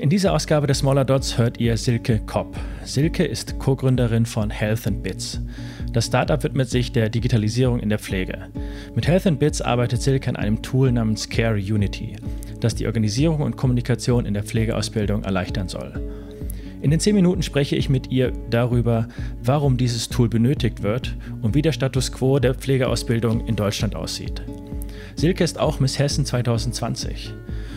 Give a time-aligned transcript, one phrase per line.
[0.00, 2.56] In dieser Ausgabe des Smaller Dots hört ihr Silke Kopp.
[2.84, 5.40] Silke ist Co-Gründerin von Health and Bits.
[5.92, 8.48] Das Startup widmet sich der Digitalisierung in der Pflege.
[8.94, 12.16] Mit Health and Bits arbeitet Silke an einem Tool namens Care Unity,
[12.60, 15.92] das die Organisierung und Kommunikation in der Pflegeausbildung erleichtern soll.
[16.82, 19.06] In den 10 Minuten spreche ich mit ihr darüber,
[19.42, 24.42] warum dieses Tool benötigt wird und wie der Status quo der Pflegeausbildung in Deutschland aussieht.
[25.16, 27.34] Silke ist auch Miss Hessen 2020.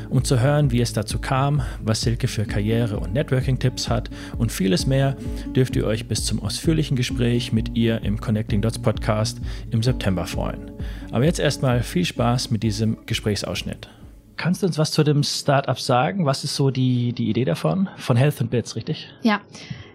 [0.10, 4.52] Um zu hören, wie es dazu kam, was Silke für Karriere- und Networking-Tipps hat und
[4.52, 5.18] vieles mehr,
[5.55, 9.40] dürft ihr euch bis zum ausführlichen Gespräch mit ihr im Connecting Dots Podcast
[9.72, 10.72] im September freuen.
[11.12, 13.90] Aber jetzt erstmal viel Spaß mit diesem Gesprächsausschnitt.
[14.38, 16.26] Kannst du uns was zu dem Startup sagen?
[16.26, 17.90] Was ist so die, die Idee davon?
[17.98, 19.10] Von Health and Bits, richtig?
[19.22, 19.41] Ja.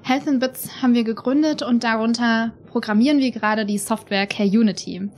[0.03, 5.11] Health and Bits haben wir gegründet und darunter programmieren wir gerade die Software Care Unity.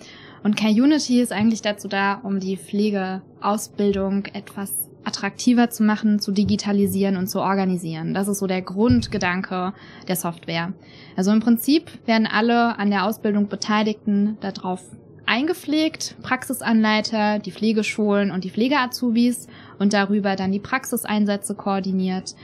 [0.42, 6.32] Und Care Unity ist eigentlich dazu da, um die Pflegeausbildung etwas attraktiver zu machen, zu
[6.32, 8.14] digitalisieren und zu organisieren.
[8.14, 9.72] Das ist so der Grundgedanke
[10.08, 10.72] der Software.
[11.16, 14.82] Also im Prinzip werden alle an der Ausbildung Beteiligten darauf
[15.26, 19.46] eingepflegt, Praxisanleiter, die Pflegeschulen und die Pflegeazubis
[19.78, 22.34] und darüber dann die Praxiseinsätze koordiniert.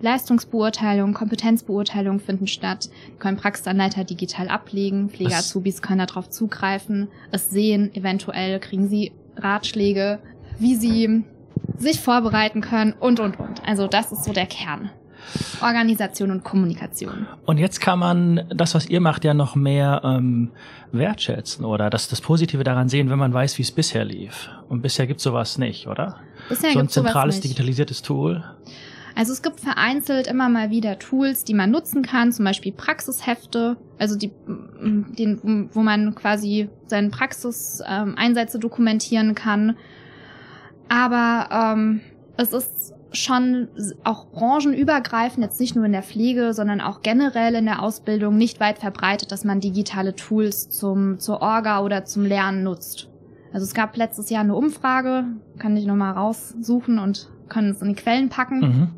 [0.00, 8.60] Leistungsbeurteilung, Kompetenzbeurteilung finden statt, können Praxisanleiter digital ablegen, Pflegeazubis können darauf zugreifen, es sehen, eventuell
[8.60, 10.18] kriegen sie Ratschläge,
[10.58, 11.24] wie sie
[11.78, 13.66] sich vorbereiten können und, und, und.
[13.66, 14.90] Also das ist so der Kern.
[15.60, 17.26] Organisation und Kommunikation.
[17.46, 20.52] Und jetzt kann man das, was ihr macht, ja noch mehr ähm,
[20.92, 24.48] wertschätzen oder das, das Positive daran sehen, wenn man weiß, wie es bisher lief.
[24.68, 26.20] Und bisher gibt sowas nicht, oder?
[26.48, 28.44] Bisher so ein zentrales digitalisiertes Tool.
[29.16, 33.76] Also es gibt vereinzelt immer mal wieder Tools, die man nutzen kann, zum Beispiel Praxishefte,
[33.98, 39.76] also die, den, wo man quasi seine Praxiseinsätze ähm, dokumentieren kann
[40.88, 42.00] aber ähm,
[42.36, 43.68] es ist schon
[44.04, 48.60] auch branchenübergreifend, jetzt nicht nur in der Pflege, sondern auch generell in der Ausbildung nicht
[48.60, 53.08] weit verbreitet, dass man digitale Tools zum, zur Orga oder zum Lernen nutzt.
[53.52, 55.24] Also es gab letztes Jahr eine Umfrage,
[55.58, 58.60] kann ich nochmal raussuchen und können es in die Quellen packen.
[58.60, 58.88] Mhm.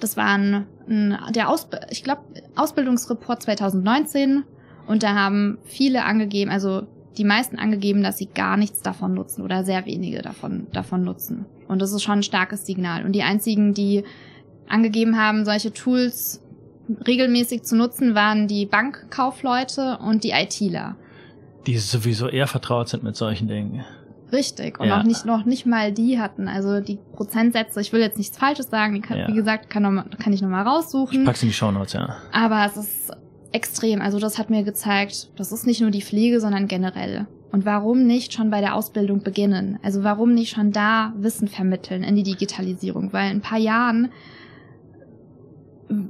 [0.00, 2.22] Das war ein, ein der Ausb ich glaube,
[2.54, 4.44] Ausbildungsreport 2019
[4.86, 6.86] und da haben viele angegeben, also
[7.16, 11.46] die meisten angegeben, dass sie gar nichts davon nutzen oder sehr wenige davon, davon nutzen.
[11.66, 13.04] Und das ist schon ein starkes Signal.
[13.04, 14.04] Und die einzigen, die
[14.68, 16.42] angegeben haben, solche Tools
[17.06, 20.96] regelmäßig zu nutzen, waren die Bankkaufleute und die ITler.
[21.66, 23.84] Die sowieso eher vertraut sind mit solchen Dingen.
[24.32, 24.80] Richtig.
[24.80, 24.98] Und ja.
[24.98, 26.48] auch nicht, noch nicht mal die hatten.
[26.48, 29.28] Also die Prozentsätze, ich will jetzt nichts Falsches sagen, kann, ja.
[29.28, 31.20] wie gesagt, kann, noch mal, kann ich nochmal raussuchen.
[31.20, 32.16] Ich pack's in die Show Notes, ja.
[32.32, 33.12] Aber es ist
[33.52, 34.00] extrem.
[34.00, 37.26] Also das hat mir gezeigt, das ist nicht nur die Pflege, sondern generell.
[37.52, 39.78] Und warum nicht schon bei der Ausbildung beginnen?
[39.82, 43.12] Also warum nicht schon da Wissen vermitteln in die Digitalisierung?
[43.12, 44.10] Weil in ein paar Jahren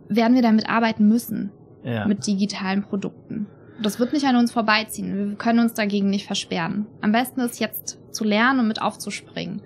[0.09, 1.51] werden wir damit arbeiten müssen.
[1.85, 2.07] Ja.
[2.07, 3.47] Mit digitalen Produkten.
[3.83, 5.31] Das wird nicht an uns vorbeiziehen.
[5.31, 6.87] Wir können uns dagegen nicht versperren.
[7.01, 9.61] Am besten ist jetzt zu lernen und mit aufzuspringen.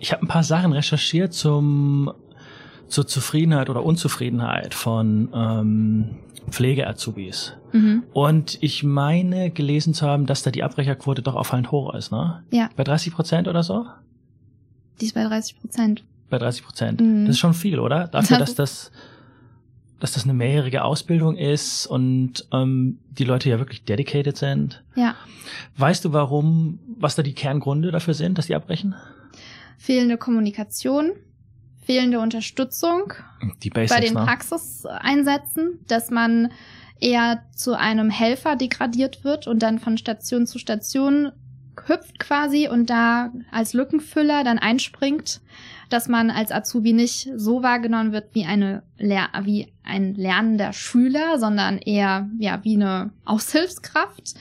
[0.00, 2.12] Ich habe ein paar Sachen recherchiert zum
[2.88, 6.16] zur Zufriedenheit oder Unzufriedenheit von ähm,
[6.50, 7.54] Pflegeazubis.
[7.72, 8.04] Mhm.
[8.12, 12.44] Und ich meine gelesen zu haben, dass da die Abbrecherquote doch auffallend hoch ist, ne?
[12.50, 12.68] Ja.
[12.76, 13.86] Bei 30 Prozent oder so?
[15.00, 16.04] Die ist bei 30 Prozent.
[16.30, 17.00] Bei 30 Prozent.
[17.00, 17.24] Mhm.
[17.26, 18.06] Das ist schon viel, oder?
[18.06, 18.92] Dafür, das dass das
[20.00, 24.82] dass das eine mehrjährige Ausbildung ist und ähm, die Leute ja wirklich dedicated sind.
[24.96, 25.14] Ja.
[25.76, 28.94] Weißt du, warum, was da die Kerngründe dafür sind, dass die abbrechen?
[29.78, 31.12] Fehlende Kommunikation,
[31.84, 33.12] fehlende Unterstützung
[33.62, 34.24] Die Basics, bei den ne?
[34.24, 36.50] Praxiseinsätzen, dass man
[37.00, 41.32] eher zu einem Helfer degradiert wird und dann von Station zu Station
[41.86, 45.40] hüpft quasi und da als Lückenfüller dann einspringt,
[45.90, 51.38] dass man als Azubi nicht so wahrgenommen wird wie eine Lehr wie ein lernender Schüler,
[51.38, 54.34] sondern eher ja wie eine Aushilfskraft,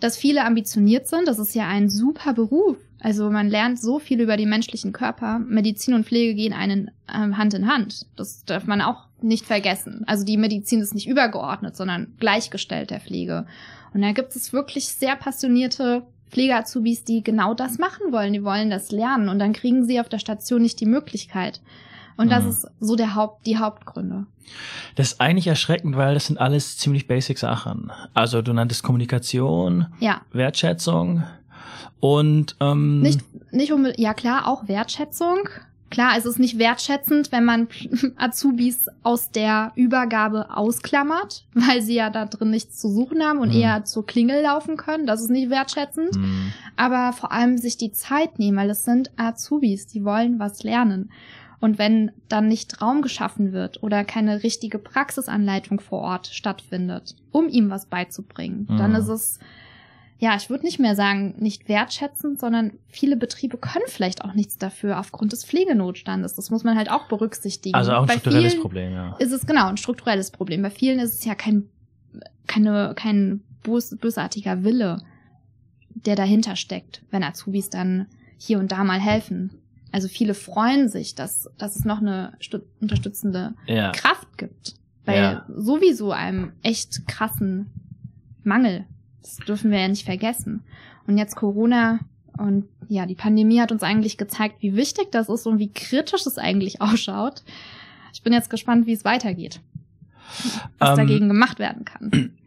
[0.00, 2.76] dass viele ambitioniert sind, das ist ja ein super Beruf.
[3.00, 5.38] Also man lernt so viel über den menschlichen Körper.
[5.38, 8.06] Medizin und Pflege gehen einen ähm, Hand in Hand.
[8.16, 10.04] Das darf man auch nicht vergessen.
[10.06, 13.46] Also die Medizin ist nicht übergeordnet, sondern gleichgestellt der Pflege.
[13.92, 18.32] Und da gibt es wirklich sehr passionierte Pflegeazubis, die genau das machen wollen.
[18.32, 21.60] Die wollen das lernen und dann kriegen sie auf der Station nicht die Möglichkeit.
[22.16, 22.50] Und das mhm.
[22.50, 24.26] ist so der Haupt, die Hauptgründe.
[24.94, 27.90] Das ist eigentlich erschreckend, weil das sind alles ziemlich basic Sachen.
[28.12, 30.20] Also du nanntest Kommunikation, ja.
[30.32, 31.24] Wertschätzung,
[32.04, 35.48] und ähm, nicht, nicht unbedingt, ja klar, auch Wertschätzung,
[35.94, 37.68] Klar, es ist nicht wertschätzend, wenn man
[38.16, 43.50] Azubis aus der Übergabe ausklammert, weil sie ja da drin nichts zu suchen haben und
[43.50, 43.60] Mhm.
[43.60, 45.06] eher zur Klingel laufen können.
[45.06, 46.14] Das ist nicht wertschätzend.
[46.16, 46.52] Hm.
[46.76, 51.10] Aber vor allem sich die Zeit nehmen, weil es sind Azubis, die wollen was lernen.
[51.60, 57.48] Und wenn dann nicht Raum geschaffen wird oder keine richtige Praxisanleitung vor Ort stattfindet, um
[57.48, 58.76] ihm was beizubringen, Mhm.
[58.76, 59.38] dann ist es,
[60.18, 64.56] ja, ich würde nicht mehr sagen, nicht wertschätzend, sondern viele Betriebe können vielleicht auch nichts
[64.58, 66.34] dafür aufgrund des Pflegenotstandes.
[66.34, 67.74] Das muss man halt auch berücksichtigen.
[67.74, 69.16] Also auch ein Bei strukturelles Problem, ja.
[69.18, 70.62] Ist es genau ein strukturelles Problem.
[70.62, 71.64] Bei vielen ist es ja kein,
[72.46, 75.02] keine, kein bös, bösartiger Wille,
[75.90, 78.06] der dahinter steckt, wenn Azubis dann
[78.38, 79.50] hier und da mal helfen.
[79.90, 82.32] Also viele freuen sich, dass, dass es noch eine
[82.80, 83.90] unterstützende Ja.
[83.92, 84.74] Kraft gibt.
[85.04, 85.46] Bei Ja.
[85.48, 87.70] sowieso einem echt krassen
[88.42, 88.86] Mangel.
[89.24, 90.62] Das dürfen wir ja nicht vergessen.
[91.06, 91.98] Und jetzt Corona
[92.36, 96.26] und ja, die Pandemie hat uns eigentlich gezeigt, wie wichtig das ist und wie kritisch
[96.26, 97.42] es eigentlich ausschaut.
[98.12, 99.60] Ich bin jetzt gespannt, wie es weitergeht.
[100.78, 102.32] Was Ähm, dagegen gemacht werden kann.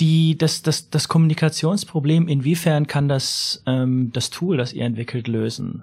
[0.00, 5.82] Die, das, das, das Kommunikationsproblem, inwiefern kann das, ähm, das Tool, das ihr entwickelt, lösen?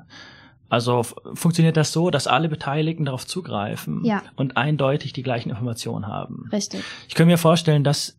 [0.69, 1.03] Also
[1.33, 4.23] funktioniert das so, dass alle Beteiligten darauf zugreifen Ja.
[4.35, 6.47] und eindeutig die gleichen Informationen haben?
[6.51, 6.81] Richtig.
[7.09, 8.15] Ich kann mir vorstellen, dass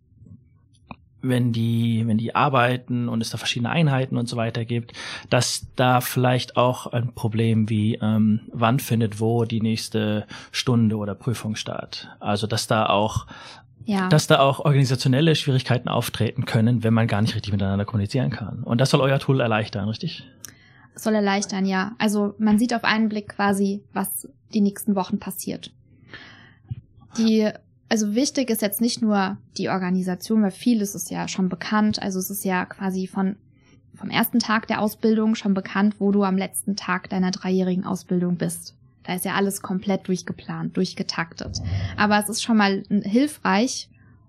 [1.22, 4.92] wenn die, wenn die arbeiten und es da verschiedene Einheiten und so weiter gibt,
[5.30, 11.14] dass da vielleicht auch ein Problem wie ähm, wann findet wo die nächste Stunde oder
[11.14, 12.08] Prüfung statt.
[12.20, 13.26] Also dass da auch
[13.84, 14.08] Ja.
[14.08, 18.62] dass da auch organisationelle Schwierigkeiten auftreten können, wenn man gar nicht richtig miteinander kommunizieren kann.
[18.62, 20.24] Und das soll euer Tool erleichtern, richtig?
[20.98, 21.92] soll erleichtern, ja.
[21.98, 25.70] Also man sieht auf einen Blick quasi, was die nächsten Wochen passiert.
[27.18, 27.50] Die,
[27.88, 32.02] also wichtig ist jetzt nicht nur die Organisation, weil vieles ist ja schon bekannt.
[32.02, 33.36] Also es ist ja quasi von
[33.94, 38.36] vom ersten Tag der Ausbildung schon bekannt, wo du am letzten Tag deiner dreijährigen Ausbildung
[38.36, 38.74] bist.
[39.04, 41.62] Da ist ja alles komplett durchgeplant, durchgetaktet.
[41.96, 43.88] Aber es ist schon mal hilfreich,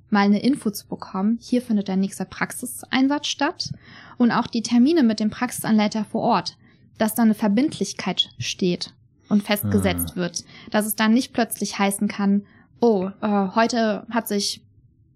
[0.10, 1.38] mal eine Info zu bekommen.
[1.42, 3.72] Hier findet der nächste Praxiseinsatz statt
[4.18, 6.58] und auch die Termine mit dem Praxisanleiter vor Ort,
[6.98, 8.94] dass da eine Verbindlichkeit steht
[9.30, 12.44] und festgesetzt wird, dass es dann nicht plötzlich heißen kann,
[12.80, 14.62] oh, äh, heute hat sich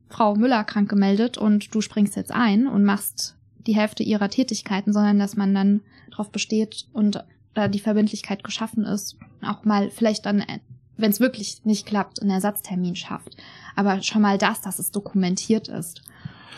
[0.09, 3.35] Frau Müller krank gemeldet und du springst jetzt ein und machst
[3.65, 7.23] die Hälfte ihrer Tätigkeiten, sondern dass man dann darauf besteht und
[7.53, 10.43] da die Verbindlichkeit geschaffen ist, auch mal vielleicht dann,
[10.97, 13.35] wenn es wirklich nicht klappt, einen Ersatztermin schafft.
[13.75, 16.01] Aber schon mal das, dass es dokumentiert ist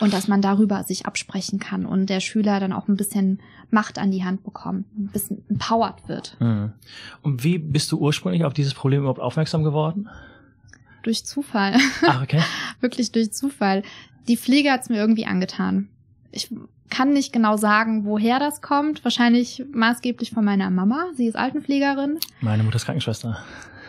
[0.00, 3.40] und dass man darüber sich absprechen kann und der Schüler dann auch ein bisschen
[3.70, 6.36] Macht an die Hand bekommt, ein bisschen empowered wird.
[6.40, 6.72] Mhm.
[7.22, 10.08] Und wie bist du ursprünglich auf dieses Problem überhaupt aufmerksam geworden?
[11.04, 11.76] Durch Zufall.
[12.06, 12.42] Ach, okay.
[12.80, 13.82] Wirklich durch Zufall.
[14.26, 15.88] Die Pflege hat's mir irgendwie angetan.
[16.32, 16.48] Ich
[16.90, 19.04] kann nicht genau sagen, woher das kommt.
[19.04, 21.06] Wahrscheinlich maßgeblich von meiner Mama.
[21.16, 23.38] Sie ist Altenpflegerin Meine Mutter ist Krankenschwester.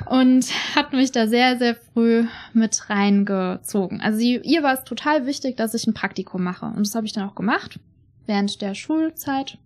[0.09, 0.45] und
[0.75, 4.01] hat mich da sehr, sehr früh mit reingezogen.
[4.01, 6.65] Also sie, ihr war es total wichtig, dass ich ein Praktikum mache.
[6.67, 7.79] Und das habe ich dann auch gemacht
[8.27, 9.57] während der Schulzeit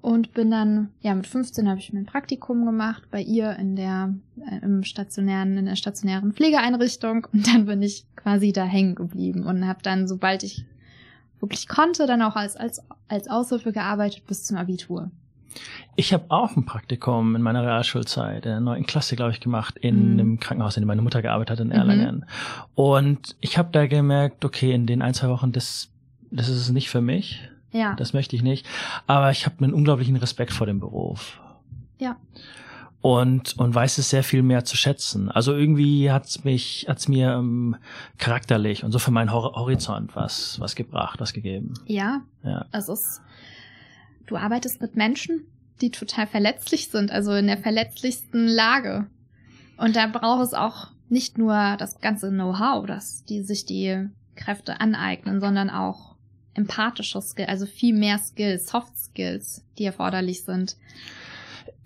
[0.00, 4.14] und bin dann, ja, mit 15 habe ich mein Praktikum gemacht bei ihr in der,
[4.50, 9.44] äh, im stationären, in der stationären Pflegeeinrichtung und dann bin ich quasi da hängen geblieben
[9.44, 10.64] und habe dann, sobald ich
[11.40, 15.10] wirklich konnte, dann auch als, als, als Aushilfe gearbeitet bis zum Abitur.
[15.96, 19.78] Ich habe auch ein Praktikum in meiner Realschulzeit, in der neunten Klasse, glaube ich, gemacht,
[19.78, 20.20] in Mhm.
[20.20, 21.72] einem Krankenhaus, in dem meine Mutter gearbeitet hat, in Mhm.
[21.72, 22.24] Erlangen.
[22.74, 25.88] Und ich habe da gemerkt, okay, in den ein, zwei Wochen, das,
[26.30, 27.48] das ist es nicht für mich.
[27.76, 28.66] Ja, Das möchte ich nicht.
[29.06, 31.40] Aber ich habe einen unglaublichen Respekt vor dem Beruf.
[31.98, 32.16] ja,
[33.00, 35.30] Und, und weiß es sehr viel mehr zu schätzen.
[35.30, 37.76] Also irgendwie hat's mich, hat's mir ähm,
[38.18, 41.74] charakterlich und so für meinen Hor Horizont was, was gebracht, was gegeben.
[41.86, 42.22] ja.
[42.42, 42.64] Ja.
[42.72, 43.20] Es ist,
[44.26, 45.46] du arbeitest mit Menschen,
[45.80, 49.06] die total verletzlich sind, also in der verletzlichsten Lage.
[49.76, 54.80] Und da braucht es auch nicht nur das ganze Know-how, dass die sich die Kräfte
[54.80, 56.15] aneignen, sondern auch
[56.56, 60.76] empathische Skills, also viel mehr Skills, Soft Skills, die erforderlich sind.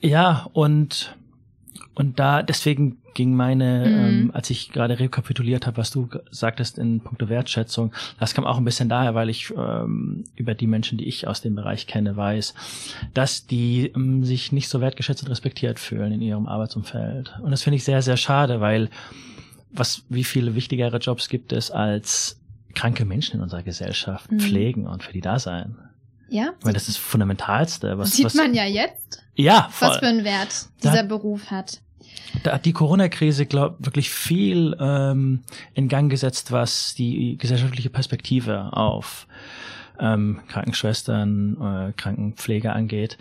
[0.00, 1.14] Ja, und,
[1.94, 4.04] und da, deswegen ging meine, Mhm.
[4.04, 8.56] ähm, als ich gerade rekapituliert habe, was du sagtest in puncto Wertschätzung, das kam auch
[8.56, 12.16] ein bisschen daher, weil ich ähm, über die Menschen, die ich aus dem Bereich kenne,
[12.16, 12.54] weiß,
[13.12, 17.34] dass die ähm, sich nicht so wertgeschätzt und respektiert fühlen in ihrem Arbeitsumfeld.
[17.42, 18.88] Und das finde ich sehr, sehr schade, weil
[19.72, 22.39] was, wie viele wichtigere Jobs gibt es als
[22.74, 24.40] kranke Menschen in unserer Gesellschaft Mhm.
[24.40, 25.76] pflegen und für die da sein?
[26.28, 27.98] Ja, Ich meine, das ist das Fundamentalste.
[27.98, 29.88] Was, sieht was, man ja jetzt, ja, voll.
[29.88, 31.80] was für einen Wert Da- dieser Beruf hat.
[32.44, 35.42] Da hat die Corona-Krise, glaube wirklich viel ähm,
[35.74, 39.26] in Gang gesetzt, was die gesellschaftliche Perspektive auf
[39.98, 41.56] ähm, Krankenschwestern,
[41.90, 43.18] äh, Krankenpflege angeht.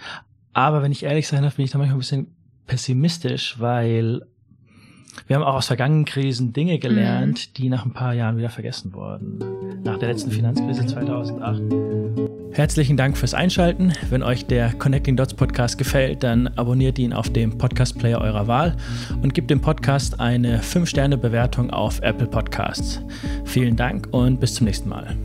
[0.54, 2.36] Aber wenn ich ehrlich sein darf, bin ich da manchmal ein bisschen
[2.68, 4.22] pessimistisch, weil
[5.28, 7.54] wir haben auch aus vergangenen Krisen Dinge gelernt, mhm.
[7.58, 9.40] die nach ein paar Jahren wieder vergessen wurden.
[9.84, 11.62] Nach der letzten Finanzkrise 2008.
[12.52, 13.94] Herzlichen Dank fürs Einschalten.
[14.10, 18.48] Wenn euch der Connecting Dots Podcast gefällt, dann abonniert ihn auf dem Podcast Player eurer
[18.48, 18.76] Wahl
[19.22, 23.02] und gebt dem Podcast eine 5-Sterne-Bewertung auf Apple Podcasts.
[23.46, 25.16] Vielen Dank und bis zum nächsten Mal.